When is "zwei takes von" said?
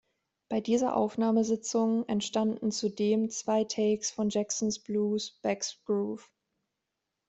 3.29-4.29